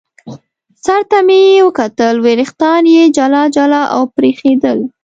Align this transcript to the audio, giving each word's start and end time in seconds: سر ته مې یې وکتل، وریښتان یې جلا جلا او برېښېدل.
سر 0.83 1.01
ته 1.11 1.17
مې 1.27 1.39
یې 1.51 1.61
وکتل، 1.67 2.15
وریښتان 2.25 2.83
یې 2.95 3.03
جلا 3.17 3.43
جلا 3.55 3.81
او 3.95 4.01
برېښېدل. 4.15 4.79